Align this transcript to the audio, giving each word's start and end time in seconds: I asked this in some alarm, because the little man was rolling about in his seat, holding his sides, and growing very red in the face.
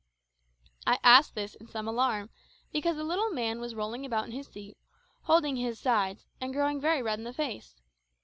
I 0.87 0.97
asked 1.03 1.35
this 1.35 1.53
in 1.53 1.67
some 1.67 1.87
alarm, 1.87 2.31
because 2.71 2.95
the 2.97 3.03
little 3.03 3.29
man 3.29 3.61
was 3.61 3.75
rolling 3.75 4.03
about 4.03 4.25
in 4.25 4.31
his 4.31 4.47
seat, 4.47 4.75
holding 5.25 5.57
his 5.57 5.77
sides, 5.77 6.25
and 6.41 6.51
growing 6.53 6.81
very 6.81 7.03
red 7.03 7.19
in 7.19 7.23
the 7.23 7.31
face. 7.31 7.75